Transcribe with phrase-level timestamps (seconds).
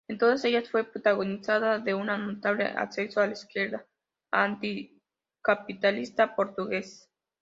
[0.07, 3.85] En todas ellas fue protagonista de un notable ascenso de la izquierda
[4.31, 7.07] anticapitalista portuguesa.